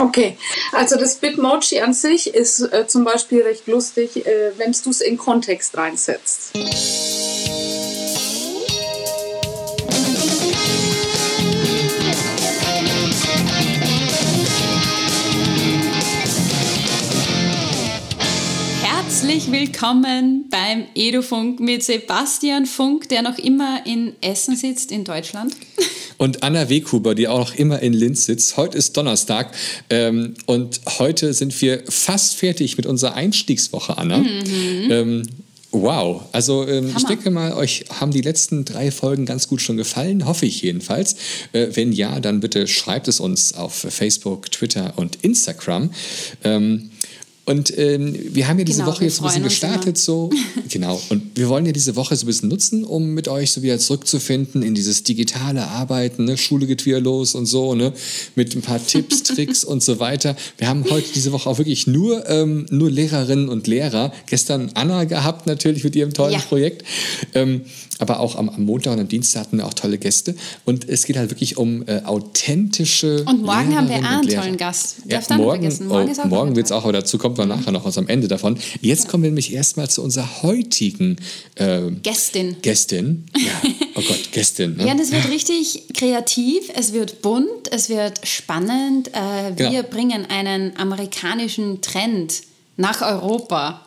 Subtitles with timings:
[0.00, 0.38] Okay,
[0.72, 5.02] also das Bitmoji an sich ist äh, zum Beispiel recht lustig, äh, wenn du es
[5.02, 6.52] in Kontext reinsetzt.
[19.30, 25.54] Herzlich willkommen beim Edufunk mit Sebastian Funk, der noch immer in Essen sitzt, in Deutschland.
[26.18, 28.56] Und Anna Weghuber, die auch noch immer in Linz sitzt.
[28.56, 29.54] Heute ist Donnerstag
[29.88, 34.18] ähm, und heute sind wir fast fertig mit unserer Einstiegswoche, Anna.
[34.18, 34.90] Mhm.
[34.90, 35.22] Ähm,
[35.72, 39.76] Wow, also ähm, ich denke mal, euch haben die letzten drei Folgen ganz gut schon
[39.76, 41.14] gefallen, hoffe ich jedenfalls.
[41.52, 45.90] Äh, wenn ja, dann bitte schreibt es uns auf Facebook, Twitter und Instagram.
[46.42, 46.90] Ähm,
[47.50, 50.30] und ähm, wir haben ja diese genau, Woche jetzt ein bisschen gestartet, so.
[50.68, 51.00] Genau.
[51.08, 53.76] Und wir wollen ja diese Woche so ein bisschen nutzen, um mit euch so wieder
[53.80, 56.38] zurückzufinden in dieses digitale Arbeiten, ne?
[56.38, 57.92] Schule geht wieder los und so, ne?
[58.36, 60.36] Mit ein paar Tipps, Tricks und so weiter.
[60.58, 64.12] Wir haben heute diese Woche auch wirklich nur, ähm, nur Lehrerinnen und Lehrer.
[64.26, 66.38] Gestern Anna gehabt, natürlich mit ihrem tollen ja.
[66.38, 66.84] Projekt.
[67.34, 67.62] Ähm,
[67.98, 70.34] aber auch am, am, Montag und am Dienstag hatten wir auch tolle Gäste.
[70.64, 73.24] Und es geht halt wirklich um äh, authentische.
[73.26, 74.98] Und morgen haben wir einen tollen Gast.
[75.06, 77.98] Ja, morgen morgen, oh, morgen wird es auch, aber dazu kommt man nachher noch was
[77.98, 78.58] am Ende davon.
[78.80, 81.16] Jetzt kommen wir nämlich erstmal zu unserer heutigen
[81.56, 82.56] äh, Gästin.
[82.62, 83.26] Gästin.
[83.36, 83.62] Ja,
[83.94, 84.76] oh Gott, Gästin.
[84.76, 84.86] Ne?
[84.86, 89.08] Ja, das wird richtig kreativ, es wird bunt, es wird spannend.
[89.08, 89.82] Äh, wir genau.
[89.82, 92.42] bringen einen amerikanischen Trend
[92.76, 93.86] nach Europa.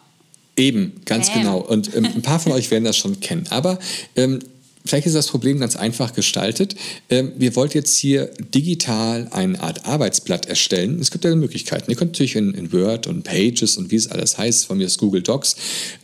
[0.55, 1.39] Eben, ganz Bam.
[1.39, 1.57] genau.
[1.59, 3.47] Und ähm, ein paar von euch werden das schon kennen.
[3.49, 3.79] Aber
[4.15, 4.39] ähm,
[4.85, 6.75] vielleicht ist das Problem ganz einfach gestaltet.
[7.09, 10.99] Ähm, wir wollten jetzt hier digital eine Art Arbeitsblatt erstellen.
[10.99, 11.89] Es gibt ja Möglichkeiten.
[11.89, 14.85] Ihr könnt natürlich in, in, Word und Pages und wie es alles heißt, von mir
[14.85, 15.55] ist Google Docs,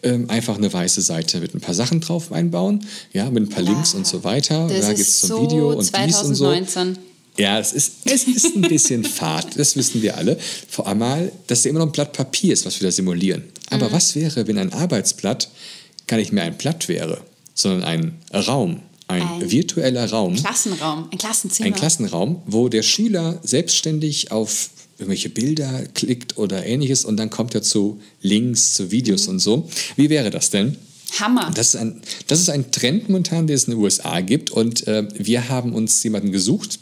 [0.03, 3.63] ähm, einfach eine weiße Seite mit ein paar Sachen drauf einbauen, ja, mit ein paar
[3.63, 4.67] ja, Links und so weiter.
[4.67, 6.07] Das da gibt es so Video und 2019.
[6.07, 7.01] dies und so.
[7.37, 10.37] Ja, es ist, es ist ein bisschen Fahrt, das wissen wir alle.
[10.67, 13.43] Vor allem, dass es immer noch ein Blatt Papier ist, was wir da simulieren.
[13.69, 13.93] Aber mhm.
[13.93, 15.49] was wäre, wenn ein Arbeitsblatt
[16.07, 17.21] gar nicht mehr ein Blatt wäre,
[17.61, 20.35] sondern ein Raum, ein, ein virtueller Raum.
[20.35, 21.67] Klassenraum, ein Klassenzimmer.
[21.67, 27.55] Ein Klassenraum, wo der Schüler selbstständig auf irgendwelche Bilder klickt oder ähnliches und dann kommt
[27.55, 29.33] er zu Links, zu Videos mhm.
[29.33, 29.69] und so.
[29.95, 30.77] Wie wäre das denn?
[31.19, 31.51] Hammer.
[31.55, 34.87] Das ist ein, das ist ein Trend momentan, den es in den USA gibt und
[34.87, 36.79] äh, wir haben uns jemanden gesucht,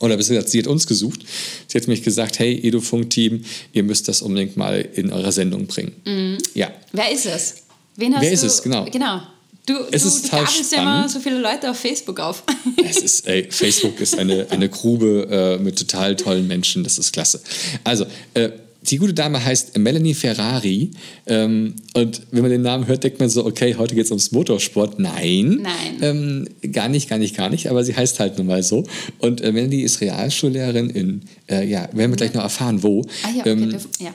[0.00, 1.24] oder besser gesagt, sie hat uns gesucht.
[1.68, 5.92] Sie hat mich gesagt, hey, Edufunk-Team, ihr müsst das unbedingt mal in eure Sendung bringen.
[6.04, 6.38] Mhm.
[6.54, 6.70] Ja.
[6.92, 7.54] Wer ist es?
[7.96, 8.34] Wen hast Wer du?
[8.34, 8.84] ist es, genau.
[8.90, 9.20] Genau.
[9.66, 12.42] Du, es du, ist total ja immer so viele Leute auf Facebook auf.
[12.84, 17.12] es ist, ey, Facebook ist eine, eine Grube äh, mit total tollen Menschen, das ist
[17.12, 17.40] klasse.
[17.82, 18.04] Also,
[18.34, 18.50] äh,
[18.82, 20.90] die gute Dame heißt Melanie Ferrari.
[21.26, 24.30] Ähm, und wenn man den Namen hört, denkt man so, okay, heute geht es ums
[24.32, 24.98] Motorsport.
[24.98, 25.60] Nein.
[25.62, 25.98] Nein.
[26.02, 27.70] Ähm, gar nicht, gar nicht, gar nicht.
[27.70, 28.84] Aber sie heißt halt nun mal so.
[29.20, 33.00] Und äh, Melanie ist Realschullehrerin in, äh, ja, werden wir gleich noch erfahren, wo.
[33.22, 34.12] Ah ja, okay, ähm, ja.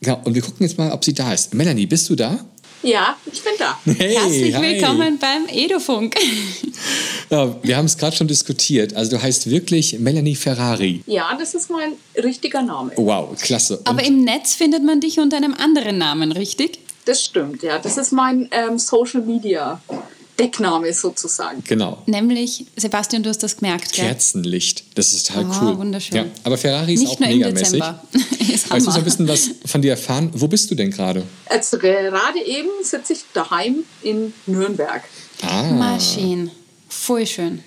[0.00, 1.54] Genau, und wir gucken jetzt mal, ob sie da ist.
[1.54, 2.44] Melanie, bist du da?
[2.82, 3.78] Ja, ich bin da.
[3.84, 4.62] Hey, Herzlich hi.
[4.62, 6.14] willkommen beim Edofunk.
[7.28, 8.96] Ja, wir haben es gerade schon diskutiert.
[8.96, 11.02] Also du heißt wirklich Melanie Ferrari.
[11.06, 12.92] Ja, das ist mein richtiger Name.
[12.96, 13.78] Wow, klasse.
[13.78, 16.80] Und Aber im Netz findet man dich unter einem anderen Namen, richtig?
[17.04, 17.78] Das stimmt, ja.
[17.78, 19.80] Das ist mein ähm, Social Media
[20.40, 21.62] Deckname sozusagen.
[21.64, 22.02] Genau.
[22.06, 24.06] Nämlich, Sebastian, du hast das gemerkt, gell?
[24.06, 24.84] Kerzenlicht.
[24.94, 25.78] Das ist total oh, cool.
[25.78, 26.16] wunderschön.
[26.16, 27.80] Ja, aber Ferrari ist Nicht auch megamäßig.
[28.70, 30.30] Weißt du so ein bisschen was von dir erfahren?
[30.32, 31.24] Wo bist du denn gerade?
[31.46, 35.02] Also gerade eben sitze ich daheim in Nürnberg.
[35.42, 35.64] Ah.
[35.72, 36.50] Maschinen.
[36.88, 37.62] Voll schön.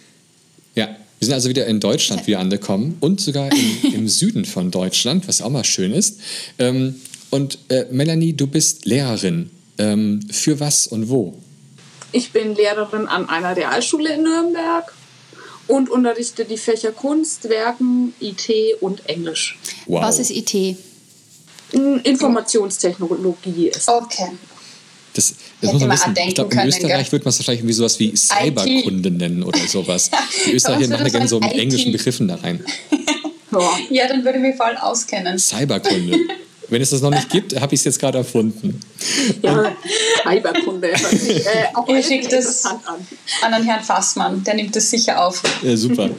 [0.73, 0.87] Ja,
[1.19, 5.27] wir sind also wieder in Deutschland wieder angekommen und sogar im, im Süden von Deutschland,
[5.27, 6.19] was auch mal schön ist.
[6.57, 6.95] Ähm,
[7.29, 9.51] und äh, Melanie, du bist Lehrerin.
[9.77, 11.35] Ähm, für was und wo?
[12.13, 14.93] Ich bin Lehrerin an einer Realschule in Nürnberg
[15.67, 18.49] und unterrichte die Fächer Kunst, Werken, IT
[18.81, 19.57] und Englisch.
[19.87, 20.03] Wow.
[20.03, 20.77] Was ist IT?
[21.71, 23.89] Informationstechnologie ist.
[23.89, 24.29] Okay.
[25.15, 26.15] Das, das muss man wissen.
[26.27, 30.11] Ich glaube, in Österreich würde man es wahrscheinlich irgendwie sowas wie Cyberkunde nennen oder sowas.
[30.45, 32.63] Die Österreicher machen ja gerne so mit englischen Begriffen da rein.
[33.89, 35.39] ja, dann würde ich mich voll auskennen.
[35.39, 36.19] Cyberkunde.
[36.69, 38.79] Wenn es das noch nicht gibt, habe ich es jetzt gerade erfunden.
[39.41, 39.75] Ja,
[40.23, 40.93] Cyberkunde.
[41.23, 42.79] Äh, auch ich schicke das an.
[43.41, 45.41] an den Herrn Fassmann, der nimmt das sicher auf.
[45.61, 46.09] Ja, super.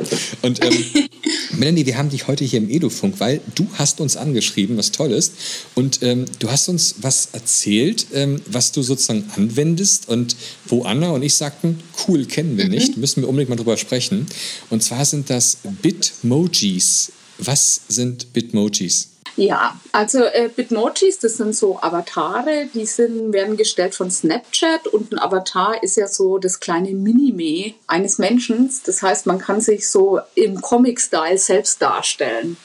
[0.43, 0.85] Und ähm,
[1.52, 5.12] Melanie, wir haben dich heute hier im Edufunk, weil du hast uns angeschrieben, was toll
[5.12, 5.35] ist.
[5.75, 10.37] Und ähm, du hast uns was erzählt, ähm, was du sozusagen anwendest und
[10.67, 13.00] wo Anna und ich sagten, cool, kennen wir nicht, mhm.
[13.00, 14.26] müssen wir unbedingt mal drüber sprechen.
[14.70, 17.12] Und zwar sind das Bitmojis.
[17.38, 19.13] Was sind Bitmojis?
[19.36, 25.12] Ja, also äh, Bitmojis, das sind so Avatare, die sind, werden gestellt von Snapchat und
[25.12, 28.72] ein Avatar ist ja so das kleine Minime eines Menschen.
[28.86, 32.56] Das heißt, man kann sich so im Comic-Style selbst darstellen.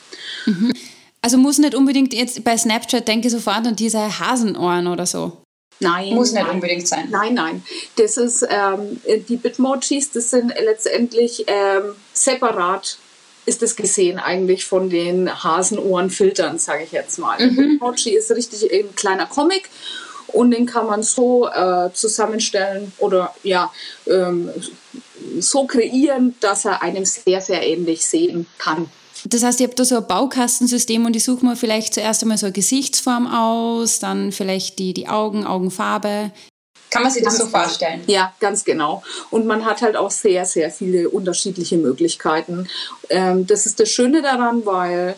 [0.45, 0.73] Mhm.
[1.21, 5.37] Also muss nicht unbedingt jetzt bei Snapchat denke ich sofort an diese Hasenohren oder so.
[5.79, 6.13] Nein.
[6.13, 6.55] Muss nicht nein.
[6.55, 7.07] unbedingt sein.
[7.09, 7.63] Nein, nein.
[7.95, 12.97] Das ist, ähm, die Bitmojis, das sind letztendlich ähm, separat
[13.45, 17.39] ist das gesehen eigentlich von den Hasenohrenfiltern, sage ich jetzt mal.
[17.39, 17.55] Mhm.
[17.55, 19.69] Bitmoji ist richtig ein kleiner Comic
[20.27, 23.71] und den kann man so äh, zusammenstellen oder ja,
[24.07, 24.49] ähm,
[25.39, 28.89] so kreieren, dass er einem sehr, sehr ähnlich sehen kann.
[29.25, 32.37] Das heißt, ihr habt da so ein Baukastensystem und ich suche mir vielleicht zuerst einmal
[32.37, 36.31] so eine Gesichtsform aus, dann vielleicht die, die Augen, Augenfarbe.
[36.89, 38.01] Kann man sich das so vorstellen?
[38.07, 39.03] Ja, ganz genau.
[39.29, 42.67] Und man hat halt auch sehr, sehr viele unterschiedliche Möglichkeiten.
[43.09, 45.15] Ähm, das ist das Schöne daran, weil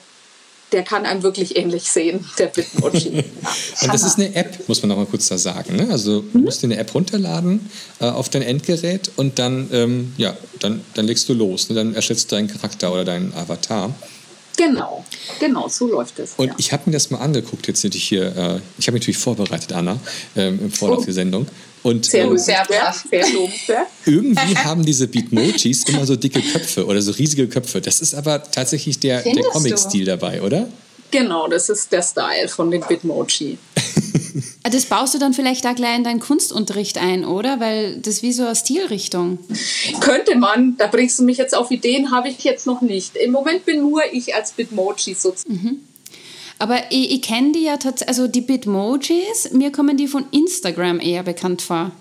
[0.72, 3.24] der kann einem wirklich ähnlich sehen, der Bitmoji.
[3.82, 5.76] Und das ist eine App, muss man noch mal kurz da sagen.
[5.76, 5.88] Ne?
[5.92, 6.44] Also du mhm.
[6.46, 7.70] musst dir eine App runterladen
[8.00, 11.70] äh, auf dein Endgerät und dann, ähm, ja, dann, dann legst du los.
[11.70, 11.76] Ne?
[11.76, 13.94] Dann erstellst du deinen Charakter oder deinen Avatar.
[14.62, 15.04] Genau,
[15.40, 16.34] genau, so läuft es.
[16.38, 16.56] Und ja.
[16.58, 19.18] ich habe mir das mal angeguckt, jetzt sind ich hier, äh, ich habe mich natürlich
[19.18, 20.00] vorbereitet, Anna,
[20.36, 21.06] ähm, im Vorlauf oh.
[21.06, 21.48] der Sendung.
[21.82, 23.26] Und, sehr, ähm, sehr brav, sehr
[24.06, 27.82] Irgendwie haben diese Beatmojis immer so dicke Köpfe oder so riesige Köpfe.
[27.82, 30.68] Das ist aber tatsächlich der, der Comic-Stil dabei, oder?
[31.10, 33.58] Genau, das ist der Style von den Bitmoji.
[34.64, 37.60] Ah, das baust du dann vielleicht da gleich in deinen Kunstunterricht ein, oder?
[37.60, 39.40] Weil das ist wie so eine Stilrichtung.
[40.00, 43.16] Könnte man, da bringst du mich jetzt auf Ideen, habe ich jetzt noch nicht.
[43.16, 45.54] Im Moment bin nur ich als Bitmoji sozusagen.
[45.54, 45.80] Mhm.
[46.60, 51.00] Aber ich, ich kenne die ja tatsächlich, also die Bitmojis, mir kommen die von Instagram
[51.00, 51.92] eher bekannt vor,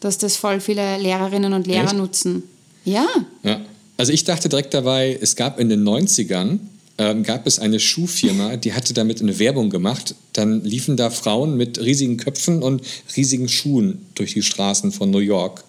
[0.00, 1.96] dass das voll viele Lehrerinnen und Lehrer Echt?
[1.96, 2.42] nutzen.
[2.84, 3.06] Ja.
[3.44, 3.60] Ja.
[3.96, 6.58] Also ich dachte direkt dabei, es gab in den 90ern
[6.98, 10.14] ähm, gab es eine Schuhfirma, die hatte damit eine Werbung gemacht.
[10.32, 12.82] Dann liefen da Frauen mit riesigen Köpfen und
[13.16, 15.64] riesigen Schuhen durch die Straßen von New York.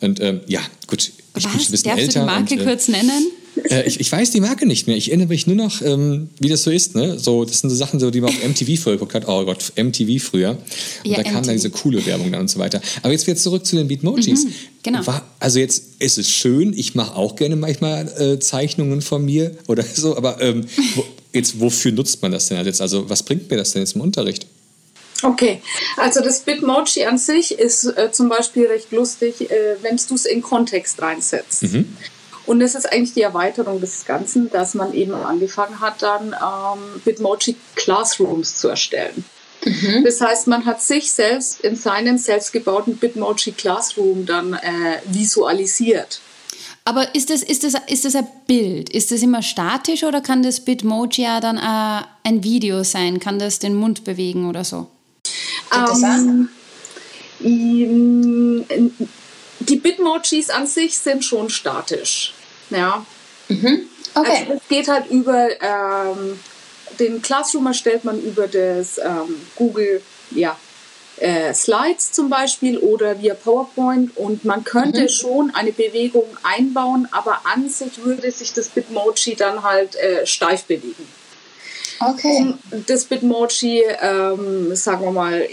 [0.00, 1.52] Und ähm, ja, gut, ich Was?
[1.52, 1.96] bin ein bisschen Darfst älter.
[1.98, 3.26] Darfst du die Marke und, äh, kurz nennen?
[3.64, 4.96] Äh, ich, ich, weiß die Marke nicht mehr.
[4.96, 6.94] Ich erinnere mich nur noch, ähm, wie das so ist.
[6.94, 7.18] Ne?
[7.18, 9.28] So, das sind so Sachen, so, die man auf MTV früher geguckt hat.
[9.28, 10.50] Oh Gott, MTV früher.
[10.50, 10.58] Und
[11.04, 11.46] ja, da kam MTV.
[11.46, 12.80] dann diese coole Werbung dann und so weiter.
[13.02, 14.44] Aber jetzt wieder zurück zu den Beatmojis.
[14.44, 14.52] Mhm,
[14.82, 15.06] genau.
[15.06, 16.72] War, also jetzt ist es schön.
[16.76, 20.16] Ich mache auch gerne manchmal äh, Zeichnungen von mir oder so.
[20.16, 22.80] Aber ähm, wo, jetzt, wofür nutzt man das denn jetzt?
[22.80, 24.46] Also was bringt mir das denn jetzt im Unterricht?
[25.22, 25.60] Okay,
[25.96, 30.26] also das Bitmoji an sich ist äh, zum Beispiel recht lustig, äh, wenn du es
[30.26, 31.64] in Kontext reinsetzt.
[31.64, 31.96] Mhm.
[32.48, 37.02] Und das ist eigentlich die Erweiterung des Ganzen, dass man eben angefangen hat, dann ähm,
[37.04, 39.22] Bitmoji Classrooms zu erstellen.
[39.66, 40.02] Mhm.
[40.02, 46.22] Das heißt, man hat sich selbst in seinem selbstgebauten Bitmoji Classroom dann äh, visualisiert.
[46.86, 48.88] Aber ist das, ist, das, ist das ein Bild?
[48.88, 53.20] Ist das immer statisch oder kann das Bitmoji ja dann äh, ein Video sein?
[53.20, 54.86] Kann das den Mund bewegen oder so?
[55.74, 56.48] Ähm,
[59.60, 62.32] die Bitmojis an sich sind schon statisch.
[62.70, 63.04] Ja.
[63.48, 63.88] Mhm.
[64.14, 64.30] Okay.
[64.40, 66.38] Also es geht halt über ähm,
[66.98, 70.56] den Classroom erstellt man über das ähm, Google ja,
[71.18, 75.08] äh, Slides zum Beispiel oder via PowerPoint und man könnte mhm.
[75.08, 80.64] schon eine Bewegung einbauen, aber an sich würde sich das Bitmoji dann halt äh, steif
[80.64, 81.06] bewegen.
[82.00, 82.38] Okay.
[82.38, 85.48] Um das Bitmoji, ähm, sagen wir mal,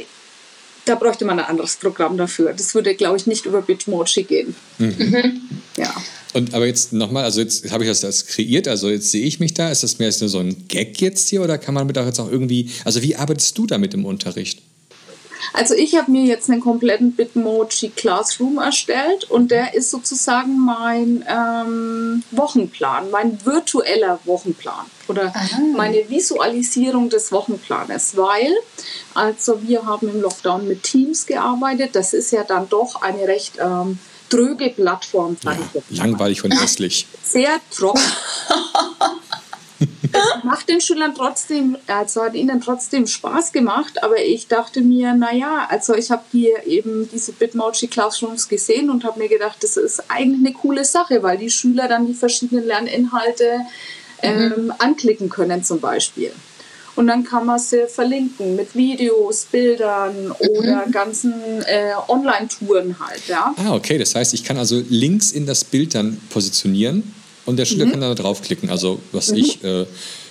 [0.86, 2.54] da bräuchte man ein anderes Programm dafür.
[2.54, 4.56] Das würde, glaube ich, nicht über Bitmoji gehen.
[4.78, 4.96] Mhm.
[4.98, 5.42] Mhm.
[5.78, 5.94] Ja.
[6.34, 9.40] Und aber jetzt nochmal, also jetzt habe ich das, das kreiert, also jetzt sehe ich
[9.40, 9.72] mich da.
[9.72, 12.20] Ist das mehr nur so ein Gag jetzt hier oder kann man mit auch jetzt
[12.20, 14.62] auch irgendwie, also wie arbeitest du damit im Unterricht?
[15.54, 21.26] Also ich habe mir jetzt einen kompletten Bitmoji Classroom erstellt und der ist sozusagen mein
[21.28, 25.60] ähm, Wochenplan, mein virtueller Wochenplan oder Aha.
[25.76, 28.54] meine Visualisierung des Wochenplanes, weil
[29.14, 31.96] also wir haben im Lockdown mit Teams gearbeitet.
[31.96, 34.00] Das ist ja dann doch eine recht ähm,
[34.30, 35.38] tröge Plattform.
[35.44, 35.58] Ja,
[35.90, 37.08] langweilig und hässlich.
[37.24, 38.02] Sehr trocken.
[40.44, 45.68] macht den Schülern trotzdem, also hat ihnen trotzdem Spaß gemacht, aber ich dachte mir, naja,
[45.70, 50.04] also ich habe hier eben diese Bitmoji Classrooms gesehen und habe mir gedacht, das ist
[50.10, 53.62] eigentlich eine coole Sache, weil die Schüler dann die verschiedenen Lerninhalte
[54.22, 54.74] ähm, mhm.
[54.80, 56.32] anklicken können zum Beispiel.
[56.96, 60.92] Und dann kann man sie verlinken mit Videos, Bildern oder mhm.
[60.92, 61.34] ganzen
[61.66, 63.28] äh, Online-Touren halt.
[63.28, 63.54] Ja?
[63.58, 63.98] Ah, okay.
[63.98, 67.14] Das heißt, ich kann also Links in das Bild dann positionieren
[67.46, 67.92] und der Schüler mhm.
[67.92, 68.70] kann da draufklicken.
[68.70, 69.38] Also was mhm.
[69.38, 69.86] ich, äh,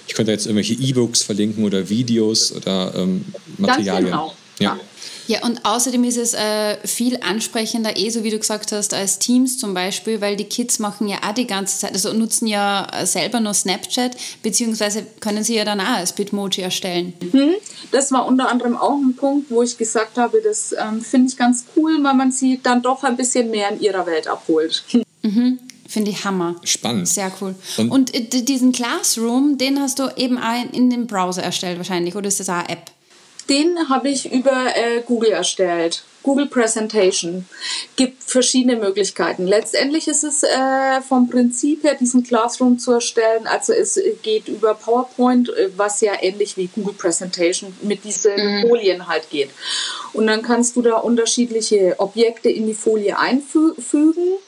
[0.06, 3.24] ich könnte jetzt irgendwelche E-Books verlinken oder Videos oder ähm,
[3.58, 4.10] Materialien.
[4.10, 4.34] Ganz genau.
[4.58, 4.78] Ja.
[5.26, 9.18] Ja, und außerdem ist es äh, viel ansprechender, eh so wie du gesagt hast, als
[9.18, 12.86] Teams zum Beispiel, weil die Kids machen ja auch die ganze Zeit, also nutzen ja
[13.04, 17.14] selber nur Snapchat, beziehungsweise können sie ja dann auch als Bitmoji erstellen.
[17.32, 17.54] Mhm.
[17.90, 21.38] Das war unter anderem auch ein Punkt, wo ich gesagt habe, das ähm, finde ich
[21.38, 24.84] ganz cool, weil man sie dann doch ein bisschen mehr in ihrer Welt abholt.
[25.22, 25.58] Mhm.
[25.88, 26.56] Finde ich Hammer.
[26.64, 27.08] Spannend.
[27.08, 27.54] Sehr cool.
[27.76, 32.16] Und, Und äh, diesen Classroom, den hast du eben auch in dem Browser erstellt wahrscheinlich,
[32.16, 32.90] oder ist das auch eine App?
[33.48, 36.02] Den habe ich über äh, Google erstellt.
[36.22, 37.46] Google Presentation
[37.96, 39.46] gibt verschiedene Möglichkeiten.
[39.46, 43.46] Letztendlich ist es äh, vom Prinzip her, diesen Classroom zu erstellen.
[43.46, 48.68] Also es geht über PowerPoint, äh, was ja ähnlich wie Google Präsentation mit diesen mhm.
[48.68, 49.50] Folien halt geht.
[50.14, 54.38] Und dann kannst du da unterschiedliche Objekte in die Folie einfügen.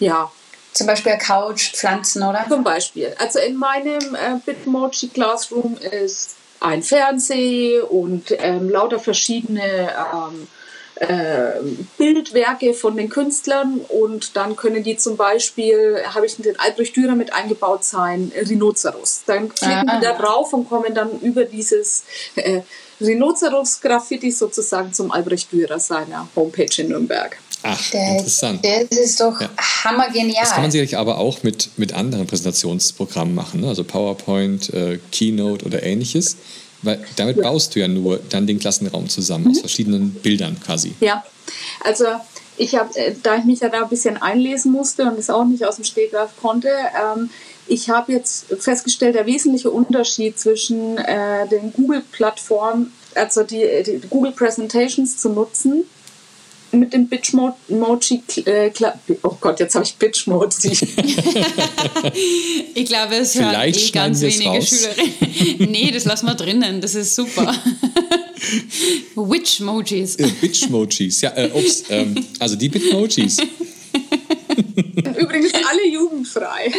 [0.00, 0.32] Ja,
[0.76, 2.44] zum Beispiel Couch, Pflanzen, oder?
[2.48, 3.14] Zum Beispiel.
[3.18, 10.48] Also in meinem äh, Bitmoji Classroom ist ein Fernseher und ähm, lauter verschiedene ähm,
[10.96, 11.60] äh,
[11.96, 17.14] Bildwerke von den Künstlern und dann können die zum Beispiel, habe ich den Albrecht Dürer
[17.14, 19.22] mit eingebaut sein, Rhinoceros.
[19.26, 19.98] Dann klicken ah.
[19.98, 22.04] die da drauf und kommen dann über dieses
[22.36, 22.60] äh,
[23.00, 27.36] Rhinoceros-Graffiti sozusagen zum Albrecht Dürer seiner Homepage in Nürnberg.
[27.62, 28.64] Ach, der, interessant.
[28.64, 29.48] Das ist doch ja.
[29.84, 30.42] hammergenial.
[30.42, 33.68] Das kann man sicherlich aber auch mit, mit anderen Präsentationsprogrammen machen, ne?
[33.68, 36.36] also PowerPoint, äh, Keynote oder ähnliches.
[36.82, 39.50] Weil damit baust du ja nur dann den Klassenraum zusammen mhm.
[39.52, 40.94] aus verschiedenen Bildern quasi.
[41.00, 41.24] Ja,
[41.82, 42.04] also
[42.58, 45.44] ich habe, äh, da ich mich ja da ein bisschen einlesen musste und es auch
[45.44, 47.30] nicht aus dem Stegreif konnte, ähm,
[47.68, 54.32] ich habe jetzt festgestellt, der wesentliche Unterschied zwischen äh, den Google-Plattformen, also die, die Google
[54.32, 55.84] Presentations zu nutzen
[56.72, 58.22] mit dem Bitch-Moji.
[58.44, 58.70] Äh,
[59.22, 60.72] oh Gott, jetzt habe ich Bitch-Moji.
[62.74, 65.14] ich glaube, es hören eh ganz wenige Schülerinnen.
[65.70, 66.80] nee, das lassen wir drinnen.
[66.80, 67.54] Das ist super.
[69.16, 70.16] Witch-Mojis.
[70.16, 71.20] Äh, Bitch-Mojis.
[71.22, 71.84] Ja, äh, ups.
[71.88, 73.38] Ähm, also die Bitmojis.
[75.18, 76.72] Übrigens alle jugendfrei.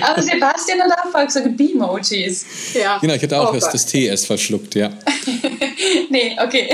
[0.00, 2.44] Aber Sebastian hat auch gesagt B-Mojis.
[2.74, 2.98] Ja.
[2.98, 4.90] Genau, ich hatte auch oh das, das TS verschluckt, ja.
[6.10, 6.68] nee, okay.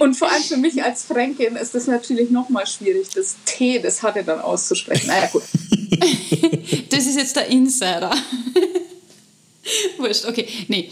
[0.00, 4.02] Und vor allem für mich als Fränkin ist das natürlich nochmal schwierig, das T, das
[4.02, 5.06] hatte dann auszusprechen.
[5.06, 5.42] Naja, gut.
[6.90, 8.10] das ist jetzt der Insider.
[9.98, 10.46] Wurscht, okay.
[10.68, 10.90] Nee.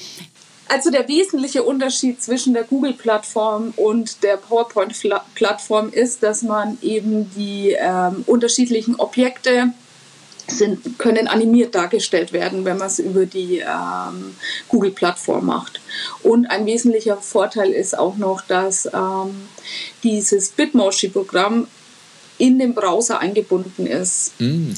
[0.69, 7.77] Also der wesentliche Unterschied zwischen der Google-Plattform und der PowerPoint-Plattform ist, dass man eben die
[7.79, 9.73] ähm, unterschiedlichen Objekte
[10.49, 14.37] sind, können animiert dargestellt werden, wenn man es über die ähm,
[14.69, 15.81] Google-Plattform macht.
[16.23, 19.49] Und ein wesentlicher Vorteil ist auch noch, dass ähm,
[20.03, 21.69] dieses Bitmoji-Programm
[22.39, 24.33] in den Browser eingebunden ist.
[24.39, 24.73] Mm.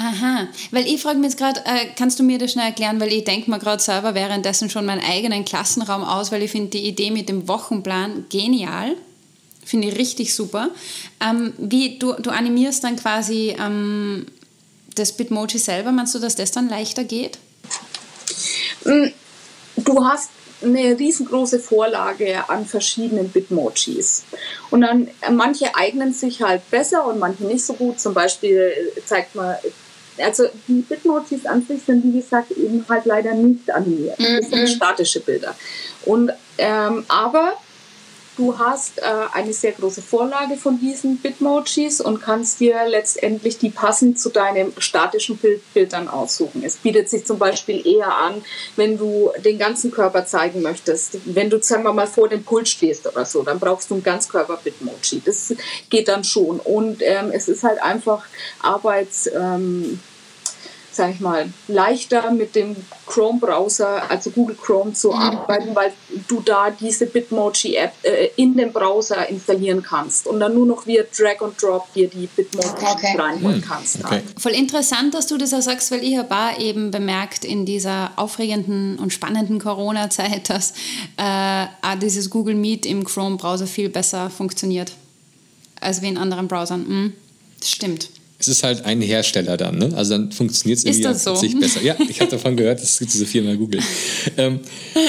[0.00, 3.12] Aha, weil ich frage mich jetzt gerade, äh, kannst du mir das schnell erklären, weil
[3.12, 6.86] ich denke mir gerade selber währenddessen schon meinen eigenen Klassenraum aus, weil ich finde die
[6.86, 8.94] Idee mit dem Wochenplan genial.
[9.64, 10.70] Finde ich richtig super.
[11.20, 14.26] Ähm, wie du, du animierst dann quasi ähm,
[14.94, 17.38] das Bitmoji selber, meinst du, dass das dann leichter geht?
[18.84, 19.06] Mm,
[19.78, 20.30] du hast
[20.62, 24.24] eine riesengroße Vorlage an verschiedenen Bitmojis.
[24.70, 27.98] Und dann äh, manche eignen sich halt besser und manche nicht so gut.
[27.98, 29.56] Zum Beispiel äh, zeigt man,
[30.20, 34.18] also die Bitmojis an sich sind wie gesagt eben halt leider nicht animiert.
[34.18, 34.66] Das sind mhm.
[34.66, 35.54] statische Bilder.
[36.04, 37.54] Und ähm, aber
[38.38, 39.02] Du hast äh,
[39.32, 44.72] eine sehr große Vorlage von diesen Bitmojis und kannst dir letztendlich die passend zu deinem
[44.78, 46.62] statischen Bild, Bild dann aussuchen.
[46.62, 48.44] Es bietet sich zum Beispiel eher an,
[48.76, 51.18] wenn du den ganzen Körper zeigen möchtest.
[51.24, 54.04] Wenn du, sagen wir mal, vor dem Pult stehst oder so, dann brauchst du ein
[54.04, 55.20] Ganzkörper-Bitmoji.
[55.24, 55.52] Das
[55.90, 56.60] geht dann schon.
[56.60, 58.24] Und ähm, es ist halt einfach
[58.62, 59.26] Arbeits...
[59.26, 59.98] Ähm,
[60.98, 62.76] sage ich mal, leichter mit dem
[63.06, 65.14] Chrome-Browser, also Google Chrome, zu mhm.
[65.14, 65.92] arbeiten, weil
[66.26, 71.04] du da diese Bitmoji-App äh, in den Browser installieren kannst und dann nur noch via
[71.16, 73.16] Drag and Drop dir die Bitmoji okay.
[73.16, 73.64] reinholen mhm.
[73.64, 74.04] kannst.
[74.04, 74.22] Okay.
[74.36, 78.98] Voll interessant, dass du das auch sagst, weil ich habe eben bemerkt in dieser aufregenden
[78.98, 80.74] und spannenden Corona-Zeit, dass
[81.16, 81.66] äh,
[82.02, 84.92] dieses Google Meet im Chrome-Browser viel besser funktioniert
[85.80, 86.88] als wie in anderen Browsern.
[86.88, 87.12] Mhm.
[87.60, 89.90] Das stimmt es ist halt ein Hersteller dann, ne?
[89.96, 91.34] Also dann funktioniert es irgendwie das so?
[91.34, 91.82] sich besser.
[91.82, 93.80] Ja, ich habe davon gehört, es gibt diese Firma Google.
[94.36, 94.60] Ähm,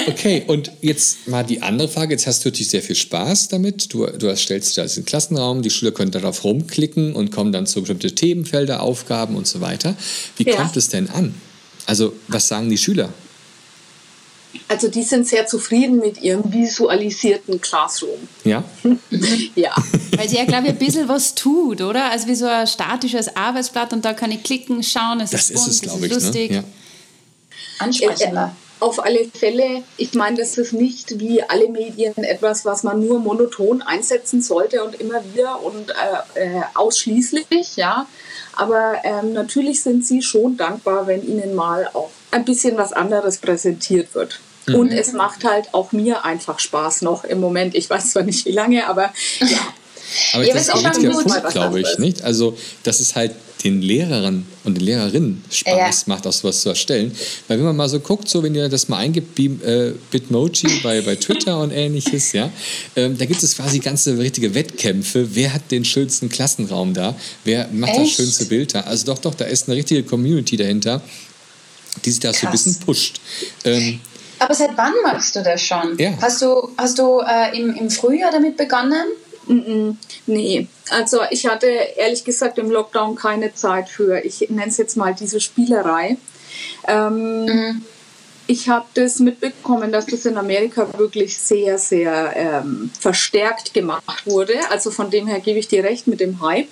[0.08, 2.14] okay, und jetzt mal die andere Frage.
[2.14, 3.92] Jetzt hast du natürlich sehr viel Spaß damit.
[3.92, 7.80] Du, du erstellst da diesen Klassenraum, die Schüler können darauf rumklicken und kommen dann zu
[7.80, 9.96] bestimmten Themenfelder, Aufgaben und so weiter.
[10.36, 10.56] Wie ja.
[10.56, 11.34] kommt es denn an?
[11.86, 13.12] Also, was sagen die Schüler?
[14.70, 18.28] Also die sind sehr zufrieden mit ihrem visualisierten Classroom.
[18.44, 18.62] Ja?
[19.56, 19.74] ja.
[20.16, 22.08] Weil sie ja, glaube ich, ein bisschen was tut, oder?
[22.12, 25.54] Also wie so ein statisches Arbeitsblatt und da kann ich klicken, schauen, es das ist
[25.54, 26.50] bunt, ist es, es ist ich, lustig.
[26.52, 26.56] Ne?
[26.58, 26.64] Ja.
[27.80, 28.54] Ansprechender.
[28.54, 33.04] Äh, auf alle Fälle, ich meine, das ist nicht wie alle Medien etwas, was man
[33.04, 38.06] nur monoton einsetzen sollte und immer wieder und äh, äh, ausschließlich, ja.
[38.54, 43.38] Aber ähm, natürlich sind sie schon dankbar, wenn ihnen mal auch ein bisschen was anderes
[43.38, 44.38] präsentiert wird.
[44.66, 44.74] Mhm.
[44.74, 47.74] Und es macht halt auch mir einfach Spaß noch im Moment.
[47.74, 49.46] Ich weiß zwar nicht wie lange, aber ja.
[50.32, 51.52] Aber Ja, das aber ist es ist auch der schon Punkt, gut.
[51.52, 52.22] glaube ich, nicht?
[52.22, 56.02] Also, dass es halt den Lehrern und den Lehrerinnen Spaß Ja.
[56.06, 57.12] macht, auch sowas zu erstellen.
[57.46, 60.80] Weil wenn man mal so guckt, so wenn ihr das mal eingibt, Beam, äh, Bitmoji
[60.82, 62.50] bei, bei Twitter und ähnliches, ja,
[62.96, 65.28] ähm, da gibt es quasi ganze richtige Wettkämpfe.
[65.34, 67.14] Wer hat den schönsten Klassenraum da?
[67.44, 68.16] Wer macht das Echt?
[68.16, 68.80] schönste Bild da?
[68.80, 71.02] Also doch, doch, da ist eine richtige Community dahinter,
[72.04, 73.20] die sich da so ein bisschen pusht.
[73.64, 74.00] Ähm,
[74.40, 75.96] Aber seit wann machst du das schon?
[75.98, 76.10] Ja.
[76.20, 79.06] Hast du, hast du äh, im, im Frühjahr damit begonnen?
[80.26, 84.96] Nee, also ich hatte ehrlich gesagt im Lockdown keine Zeit für, ich nenne es jetzt
[84.96, 86.16] mal diese Spielerei.
[86.88, 87.82] Ähm,
[88.46, 94.54] Ich habe das mitbekommen, dass das in Amerika wirklich sehr, sehr ähm, verstärkt gemacht wurde.
[94.70, 96.66] Also von dem her gebe ich dir recht mit dem Hype.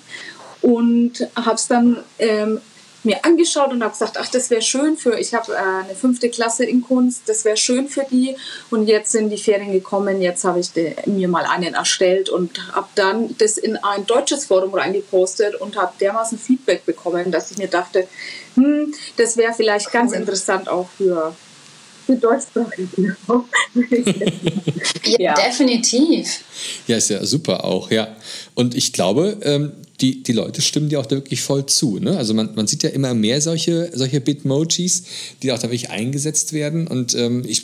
[0.61, 2.59] Und habe es dann ähm,
[3.03, 6.29] mir angeschaut und habe gesagt, ach, das wäre schön für, ich habe äh, eine fünfte
[6.29, 8.35] Klasse in Kunst, das wäre schön für die.
[8.69, 12.73] Und jetzt sind die Ferien gekommen, jetzt habe ich de, mir mal einen erstellt und
[12.73, 17.57] habe dann das in ein deutsches Forum reingepostet und habe dermaßen Feedback bekommen, dass ich
[17.57, 18.07] mir dachte,
[18.55, 21.33] hm, das wäre vielleicht ganz interessant auch für,
[22.05, 23.15] für Deutschsprachige.
[25.05, 25.33] Ja, Ja.
[25.35, 26.43] definitiv.
[26.87, 28.15] Ja, ist ja super auch, ja.
[28.53, 31.99] Und ich glaube, ähm, die, die Leute stimmen dir auch da wirklich voll zu.
[31.99, 32.17] Ne?
[32.17, 35.03] Also man, man sieht ja immer mehr solche, solche Bitmojis,
[35.41, 36.87] die auch da wirklich eingesetzt werden.
[36.87, 37.63] Und ähm, ich,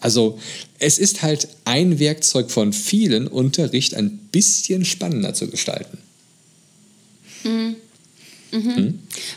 [0.00, 0.38] also
[0.78, 5.98] es ist halt ein Werkzeug von vielen, Unterricht ein bisschen spannender zu gestalten.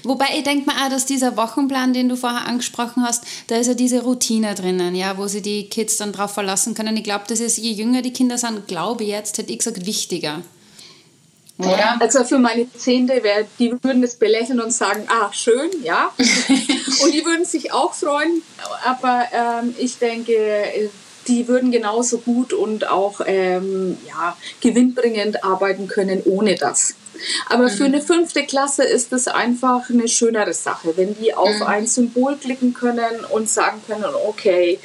[0.03, 3.67] Wobei ich denke mal auch, dass dieser Wochenplan, den du vorher angesprochen hast, da ist
[3.67, 6.95] ja diese Routine drinnen, ja, wo sie die Kids dann drauf verlassen können.
[6.97, 9.85] Ich glaube, das ist, je jünger die Kinder sind, glaube ich jetzt, hätte ich gesagt,
[9.85, 10.43] wichtiger.
[11.59, 11.97] Oder?
[11.99, 16.09] Also für meine Zehnte, wär, die würden es belächeln und sagen, ah, schön, ja.
[16.17, 18.41] und die würden sich auch freuen,
[18.85, 20.89] aber ähm, ich denke,
[21.27, 26.95] die würden genauso gut und auch ähm, ja, gewinnbringend arbeiten können ohne das.
[27.49, 31.85] Aber für eine fünfte Klasse ist es einfach eine schönere Sache, wenn die auf ein
[31.85, 34.79] Symbol klicken können und sagen können, okay,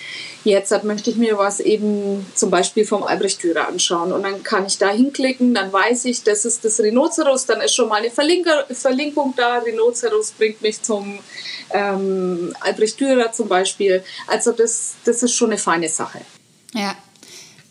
[0.45, 4.67] jetzt möchte ich mir was eben zum Beispiel vom Albrecht Dürer anschauen und dann kann
[4.67, 8.11] ich da hinklicken, dann weiß ich, das ist das Rhinoceros, dann ist schon mal eine
[8.11, 11.19] Verlinkung da, Rhinoceros bringt mich zum
[11.71, 14.05] ähm, Albrecht Dürer zum Beispiel.
[14.27, 16.21] Also das, das ist schon eine feine Sache.
[16.75, 16.97] Ja.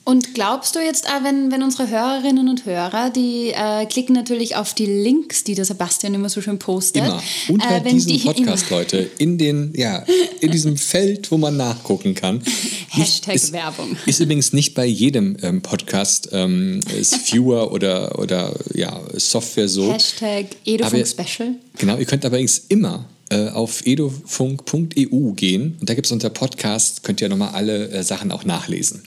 [0.06, 4.58] Und glaubst du jetzt auch, wenn, wenn unsere Hörerinnen und Hörer, die äh, klicken natürlich
[4.58, 7.04] auf die Links, die der Sebastian immer so schön postet.
[7.06, 7.24] Immer.
[7.48, 10.04] Unter äh, wenn diesem die- Podcast, Leute, in, den, ja,
[10.42, 12.42] in diesem Feld, wo man nachgucken kann.
[12.90, 13.96] Hashtag ist, Werbung.
[14.06, 19.90] Ist übrigens nicht bei jedem ähm, Podcast ähm, ist Viewer oder, oder ja, Software so.
[19.92, 21.56] Hashtag Aber- Edufunk Special.
[21.78, 27.04] Genau, ihr könnt allerdings immer äh, auf edufunk.eu gehen und da gibt es unter Podcast,
[27.04, 29.04] könnt ihr nochmal alle äh, Sachen auch nachlesen.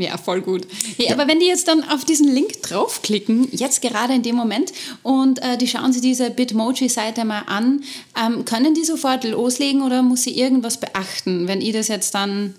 [0.00, 0.66] Ja, voll gut.
[0.96, 4.72] Ja, Aber wenn die jetzt dann auf diesen Link draufklicken, jetzt gerade in dem Moment,
[5.02, 7.84] und äh, die schauen sich diese Bitmoji-Seite mal an,
[8.16, 12.54] ähm, können die sofort loslegen oder muss sie irgendwas beachten, wenn ich das jetzt dann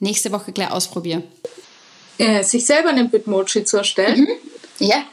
[0.00, 1.22] nächste Woche gleich ausprobiere?
[2.18, 4.28] Äh, sich selber einen Bitmoji zu erstellen.
[4.78, 5.04] Ja.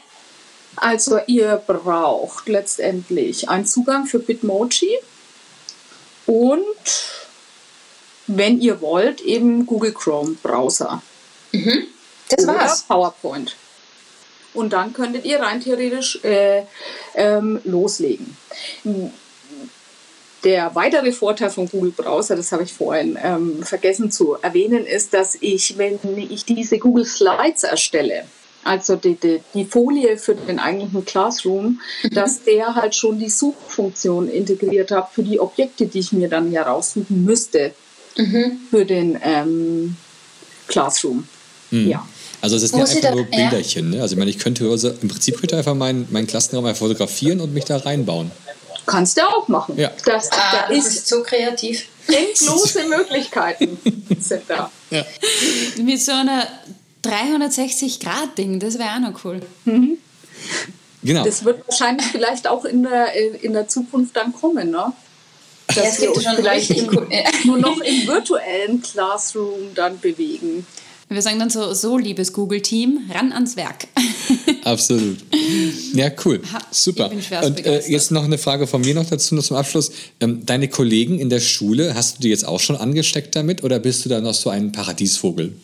[0.76, 4.98] Also ihr braucht letztendlich einen Zugang für Bitmoji
[6.26, 6.64] und
[8.26, 11.02] wenn ihr wollt, eben Google Chrome Browser.
[12.28, 12.82] Das oder war's.
[12.82, 13.56] PowerPoint.
[14.54, 16.64] Und dann könntet ihr rein theoretisch äh,
[17.14, 18.36] ähm, loslegen.
[20.44, 25.14] Der weitere Vorteil von Google Browser, das habe ich vorhin ähm, vergessen zu erwähnen, ist,
[25.14, 25.98] dass ich, wenn
[26.30, 28.24] ich diese Google Slides erstelle,
[28.64, 31.80] also die, die, die Folie für den eigentlichen Classroom,
[32.12, 36.50] dass der halt schon die Suchfunktion integriert hat für die Objekte, die ich mir dann
[36.50, 37.74] hier raussuchen müsste
[38.70, 39.96] für den ähm,
[40.68, 41.26] Classroom.
[41.72, 42.06] Ja.
[42.40, 43.36] Also es ist nicht einfach nur ja.
[43.48, 43.90] Bilderchen.
[43.90, 44.02] Ne?
[44.02, 47.40] Also ich meine, ich könnte also im Prinzip könnte einfach meinen, meinen Klassenraum einfach fotografieren
[47.40, 48.30] und mich da reinbauen.
[48.86, 49.78] Kannst du auch machen.
[49.78, 49.90] Ja.
[50.04, 51.84] Das, Ah, da das ist ist so kreativ.
[52.08, 53.78] endlose Möglichkeiten
[54.18, 54.70] sind da.
[55.78, 56.48] Mit so einer
[57.04, 59.40] 360-Grad-Ding, das wäre auch noch cool.
[61.04, 61.24] Genau.
[61.24, 64.92] Das wird wahrscheinlich vielleicht auch in der, in der Zukunft dann kommen, ne?
[65.74, 67.06] Ja, es gibt schon richtig cool.
[67.10, 67.22] Ja.
[67.44, 70.66] nur noch im virtuellen Classroom dann bewegen.
[71.14, 73.86] Wir sagen dann so, so liebes Google-Team, ran ans Werk.
[74.64, 75.18] Absolut.
[75.94, 76.40] Ja, cool.
[76.70, 77.06] Super.
[77.06, 79.56] ich bin schwerst Und äh, jetzt noch eine Frage von mir noch dazu, noch zum
[79.56, 79.92] Abschluss.
[80.20, 83.78] Ähm, deine Kollegen in der Schule, hast du die jetzt auch schon angesteckt damit oder
[83.78, 85.54] bist du da noch so ein Paradiesvogel?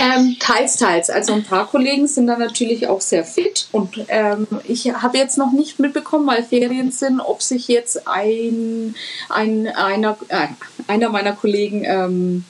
[0.00, 1.10] Ähm, teils, teils.
[1.10, 5.38] Also ein paar Kollegen sind da natürlich auch sehr fit und ähm, ich habe jetzt
[5.38, 8.96] noch nicht mitbekommen, weil Ferien sind, ob sich jetzt ein,
[9.28, 10.48] ein einer, äh,
[10.88, 12.44] einer meiner Kollegen ähm,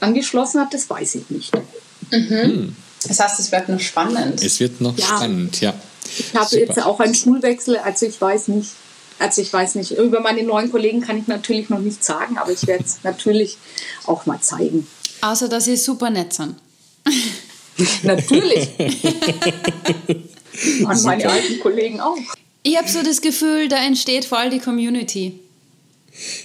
[0.00, 1.52] angeschlossen hat, das weiß ich nicht.
[3.06, 4.42] Das heißt, es wird noch spannend.
[4.42, 5.04] Es wird noch ja.
[5.04, 5.74] spannend, ja.
[6.18, 8.70] Ich habe jetzt auch einen Schulwechsel, also ich weiß nicht,
[9.18, 12.52] also ich weiß nicht, über meine neuen Kollegen kann ich natürlich noch nichts sagen, aber
[12.52, 13.58] ich werde es natürlich
[14.06, 14.86] auch mal zeigen.
[15.20, 16.56] Außer, dass sie super nett sind.
[18.02, 18.68] natürlich.
[20.86, 22.16] Und meine alten Kollegen auch.
[22.62, 25.40] Ich habe so das Gefühl, da entsteht voll die Community.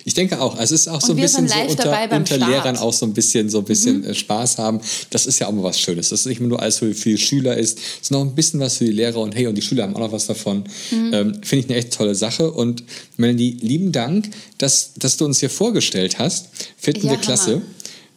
[0.04, 0.58] Ich denke auch.
[0.58, 3.50] Also es ist auch so ein bisschen so unter, unter Lehrern auch so ein bisschen
[3.50, 4.06] so ein bisschen mhm.
[4.06, 4.82] Äh, Spaß haben.
[5.10, 6.10] Das ist ja auch mal was Schönes.
[6.10, 8.60] Das ist nicht nur alles für, für die Schüler ist, es ist noch ein bisschen
[8.60, 10.64] was für die Lehrer und hey, und die Schüler haben auch noch was davon.
[10.92, 11.14] Mhm.
[11.14, 12.52] Ähm, Finde ich eine echt tolle Sache.
[12.52, 12.84] Und
[13.18, 16.48] Melanie, lieben Dank, dass, dass du uns hier vorgestellt hast.
[16.78, 17.62] Finden ja, wir klasse.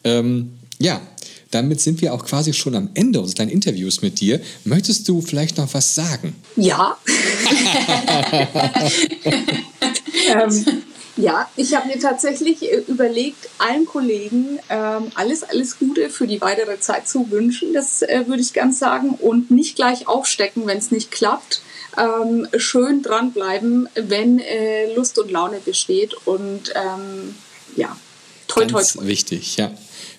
[0.05, 1.01] Ähm, ja,
[1.51, 4.41] damit sind wir auch quasi schon am Ende unseres kleinen Interviews mit dir.
[4.65, 6.35] Möchtest du vielleicht noch was sagen?
[6.57, 6.97] Ja.
[10.33, 10.83] ähm,
[11.17, 16.41] ja, ich habe mir tatsächlich äh, überlegt, allen Kollegen ähm, alles, alles Gute für die
[16.41, 17.75] weitere Zeit zu wünschen.
[17.75, 19.11] Das äh, würde ich ganz sagen.
[19.11, 21.63] Und nicht gleich aufstecken, wenn es nicht klappt.
[21.99, 26.15] Ähm, schön dranbleiben, wenn äh, Lust und Laune besteht.
[26.25, 27.35] Und ähm,
[27.77, 27.95] ja,
[28.49, 29.07] toi, toi, toi.
[29.07, 29.71] Wichtig, ja.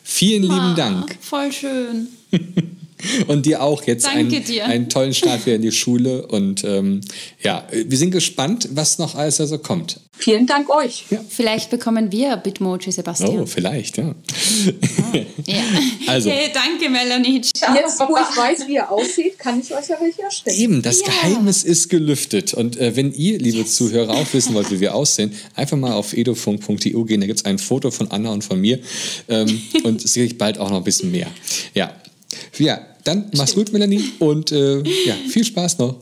[0.03, 1.17] Vielen lieben ah, Dank.
[1.21, 2.10] Voll schön.
[3.28, 4.66] und dir auch jetzt einen, dir.
[4.66, 6.28] einen, tollen Start wieder in die Schule.
[6.28, 7.02] Und ähm,
[7.42, 10.00] ja, wir sind gespannt, was noch alles also kommt.
[10.16, 11.06] Vielen Dank euch.
[11.10, 11.20] Ja.
[11.28, 13.39] Vielleicht bekommen wir Bitmoji, Sebastian.
[13.39, 14.13] Oh, vielleicht, ja.
[14.13, 15.56] Oh, ja.
[16.08, 16.30] Also.
[16.30, 17.42] Hey, danke, Melanie.
[17.42, 17.74] Ciao.
[17.76, 20.58] Jetzt, wo ich weiß, wie er aussieht, kann ich euch ja welche erstellen.
[20.58, 21.08] Eben, das ja.
[21.08, 22.54] Geheimnis ist gelüftet.
[22.54, 23.76] Und äh, wenn ihr, liebe yes.
[23.76, 27.22] Zuhörer, auch wissen wollt, wie wir aussehen, einfach mal auf edofunk.eu gehen.
[27.22, 28.80] Da gibt es ein Foto von Anna und von mir.
[29.28, 31.28] Ähm, und sicherlich bald auch noch ein bisschen mehr.
[31.74, 31.92] Ja.
[32.58, 34.12] Ja, dann mach's gut, Melanie.
[34.20, 35.96] Und äh, ja, viel Spaß noch.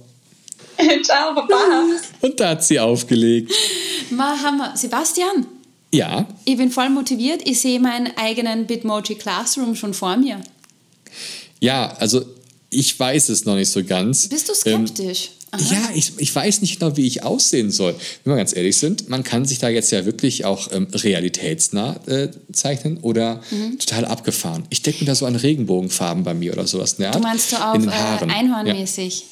[1.04, 1.56] Ciao, Papa.
[2.22, 3.52] Und da hat sie aufgelegt.
[4.10, 4.76] Ma, Hammer.
[4.76, 5.46] Sebastian.
[5.94, 6.28] Ja.
[6.46, 7.42] Ich bin voll motiviert.
[7.46, 10.40] Ich sehe meinen eigenen Bitmoji Classroom schon vor mir.
[11.60, 12.24] Ja, also
[12.70, 14.28] ich weiß es noch nicht so ganz.
[14.30, 15.26] Bist du skeptisch?
[15.26, 17.94] Ähm, ja, ich, ich weiß nicht genau, wie ich aussehen soll.
[18.24, 22.00] Wenn wir ganz ehrlich sind, man kann sich da jetzt ja wirklich auch ähm, realitätsnah
[22.08, 23.78] äh, zeichnen oder mhm.
[23.78, 24.64] total abgefahren.
[24.70, 27.00] Ich denke mir da so an Regenbogenfarben bei mir oder sowas.
[27.00, 27.12] Ne?
[27.12, 29.26] Du meinst du auch äh, Einhornmäßig?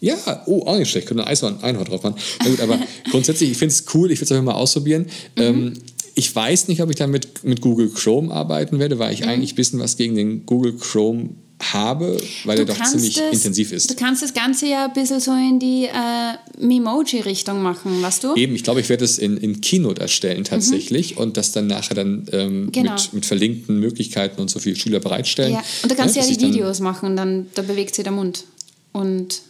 [0.00, 0.16] Ja.
[0.26, 0.42] ja.
[0.46, 1.08] oh, auch nicht schlecht.
[1.08, 2.16] Könnte ein Einhorn, Einhorn drauf machen.
[2.40, 2.78] Na gut, aber
[3.10, 5.06] grundsätzlich, ich finde es cool, ich will es einfach mal ausprobieren.
[5.36, 5.42] Mhm.
[5.42, 5.72] Ähm,
[6.14, 9.28] ich weiß nicht, ob ich damit mit Google Chrome arbeiten werde, weil ich mhm.
[9.28, 11.30] eigentlich ein bisschen was gegen den Google Chrome
[11.72, 13.90] habe, weil du er doch ziemlich das, intensiv ist.
[13.90, 18.34] Du kannst das Ganze ja ein bisschen so in die äh, Memoji-Richtung machen, weißt du?
[18.34, 21.22] Eben, ich glaube, ich werde es in, in Keynote erstellen tatsächlich mhm.
[21.22, 22.92] und das dann nachher dann ähm, genau.
[22.92, 25.54] mit, mit, verlinkten Möglichkeiten und so viele Schüler bereitstellen.
[25.54, 25.64] Ja.
[25.82, 28.12] Und da kannst ja, du ja die Videos machen und dann da bewegt sich der
[28.12, 28.44] Mund.
[28.92, 29.42] Und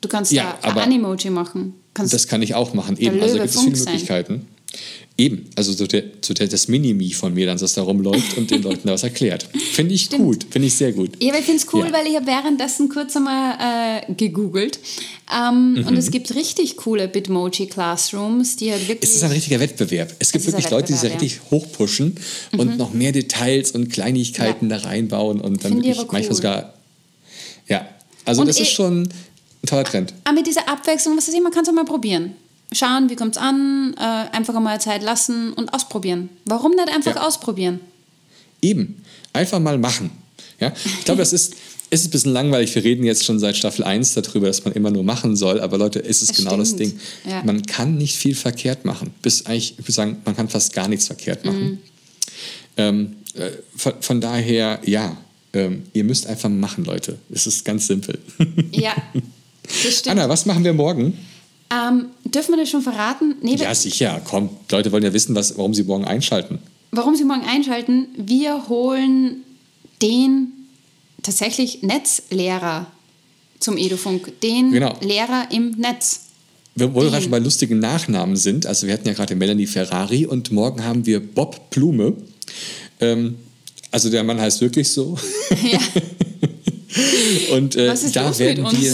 [0.00, 1.74] du kannst ja, ja ein Animoji machen.
[1.94, 2.96] Kannst das kann ich auch machen.
[2.98, 4.46] Eben, also da gibt es viele Möglichkeiten.
[5.20, 8.52] Eben, also so, der, so der, das Mini-Me von mir, dann, das da rumläuft und
[8.52, 9.48] den Leuten da was erklärt.
[9.72, 10.22] Finde ich Stimmt.
[10.22, 11.20] gut, finde ich sehr gut.
[11.20, 11.92] Ja, ich finde es cool, ja.
[11.92, 14.78] weil ich habe währenddessen kurz einmal äh, gegoogelt
[15.36, 15.88] ähm, mhm.
[15.88, 19.10] und es gibt richtig coole Bitmoji-Classrooms, die halt wirklich...
[19.10, 20.14] Es ist ein richtiger Wettbewerb.
[20.20, 21.18] Es gibt wirklich Leute, die sich ja.
[21.18, 22.14] richtig hochpushen
[22.52, 22.60] mhm.
[22.60, 24.78] und noch mehr Details und Kleinigkeiten ja.
[24.78, 26.06] da reinbauen und dann wirklich cool.
[26.12, 26.74] manchmal sogar...
[27.66, 27.88] Ja,
[28.24, 30.14] also und das ist schon ein toller Trend.
[30.22, 32.36] Aber mit dieser Abwechslung, was weiß ich, man kann es auch mal probieren
[32.72, 36.28] schauen, wie kommt es an, äh, einfach mal Zeit lassen und ausprobieren.
[36.44, 37.26] Warum nicht einfach ja.
[37.26, 37.80] ausprobieren?
[38.60, 39.02] Eben,
[39.32, 40.10] einfach mal machen.
[40.60, 40.72] Ja?
[40.84, 41.54] Ich glaube, das ist,
[41.90, 42.74] ist ein bisschen langweilig.
[42.74, 45.60] Wir reden jetzt schon seit Staffel 1 darüber, dass man immer nur machen soll.
[45.60, 46.62] Aber Leute, ist es das genau stimmt.
[46.62, 47.00] das Ding.
[47.24, 47.42] Ja.
[47.44, 49.12] Man kann nicht viel verkehrt machen.
[49.22, 51.64] Bis eigentlich, ich würde sagen, man kann fast gar nichts verkehrt machen.
[51.64, 51.78] Mhm.
[52.76, 55.16] Ähm, äh, von, von, daher, ja,
[55.52, 57.18] ähm, ihr müsst einfach machen, Leute.
[57.32, 58.18] Es ist ganz simpel.
[58.72, 58.94] Ja,
[59.62, 60.08] das stimmt.
[60.18, 61.16] Anna, was machen wir morgen?
[61.70, 63.34] Ähm, dürfen wir das schon verraten?
[63.42, 64.20] Nee, ja, sicher.
[64.24, 66.58] Komm, die Leute wollen ja wissen, was, warum sie morgen einschalten.
[66.90, 68.08] Warum sie morgen einschalten?
[68.16, 69.44] Wir holen
[70.00, 70.52] den
[71.22, 72.86] tatsächlich Netzlehrer
[73.60, 74.40] zum Edufunk.
[74.40, 74.96] Den genau.
[75.02, 76.20] Lehrer im Netz.
[76.74, 78.64] Wir wollen gerade schon bei lustigen Nachnamen sind.
[78.64, 82.14] Also wir hatten ja gerade Melanie Ferrari und morgen haben wir Bob Blume.
[83.00, 83.36] Ähm,
[83.90, 85.18] also der Mann heißt wirklich so.
[85.70, 85.80] Ja.
[87.52, 88.92] und äh, da werden wir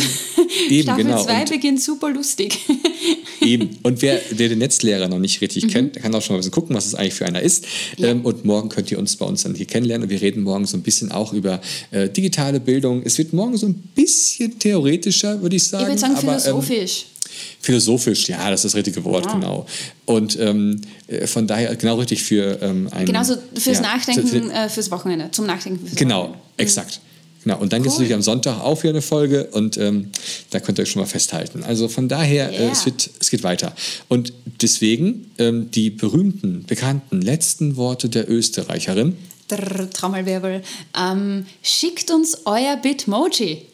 [0.71, 1.25] Eben, Staffel genau.
[1.25, 2.59] 2 beginnt super lustig.
[3.41, 3.79] eben.
[3.83, 5.69] Und wer, wer den Netzlehrer noch nicht richtig mhm.
[5.69, 7.67] kennt, der kann auch schon mal ein bisschen gucken, was es eigentlich für einer ist.
[7.97, 8.09] Ja.
[8.09, 10.05] Ähm, und morgen könnt ihr uns bei uns dann hier kennenlernen.
[10.05, 13.03] Und wir reden morgen so ein bisschen auch über äh, digitale Bildung.
[13.05, 15.85] Es wird morgen so ein bisschen theoretischer, würde ich sagen.
[15.85, 17.03] Ich würde sagen aber, philosophisch.
[17.03, 19.33] Ähm, philosophisch, ja, das ist das richtige Wort, ja.
[19.33, 19.67] genau.
[20.05, 23.07] Und ähm, äh, von daher genau richtig für ähm, ein...
[23.07, 26.39] Genauso fürs ja, Nachdenken, äh, fürs Wochenende, zum Nachdenken fürs genau, Wochenende.
[26.39, 27.01] Genau, exakt.
[27.45, 27.85] Genau, und dann cool.
[27.85, 30.11] gibt es natürlich am Sonntag auch wieder eine Folge und ähm,
[30.51, 31.63] da könnt ihr euch schon mal festhalten.
[31.63, 32.61] Also von daher, yeah.
[32.61, 33.75] äh, es, wird, es geht weiter.
[34.09, 39.17] Und deswegen ähm, die berühmten, bekannten letzten Worte der Österreicherin.
[39.49, 40.63] drrr, Trommelwirbel,
[40.99, 43.67] ähm, schickt uns euer Bitmoji.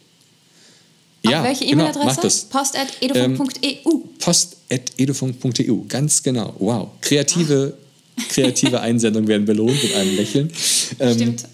[1.23, 2.21] Ja, Auf welche genau, E-Mail-Adresse?
[2.23, 2.45] das.
[2.47, 3.91] post.edufunk.eu.
[4.19, 6.55] post.edufunk.eu, E ganz genau.
[6.59, 6.89] Wow.
[7.03, 7.75] Kreative,
[8.31, 10.51] kreative Einsendungen werden belohnt mit einem Lächeln.
[10.99, 11.45] Ähm, Stimmt.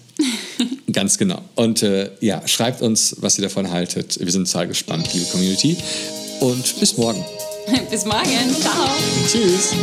[0.97, 1.43] Ganz genau.
[1.53, 4.19] Und äh, ja, schreibt uns, was ihr davon haltet.
[4.19, 5.77] Wir sind total gespannt, liebe Community.
[6.39, 7.23] Und bis morgen.
[7.91, 8.55] Bis morgen.
[8.59, 8.89] Ciao.
[9.27, 9.75] Tschüss.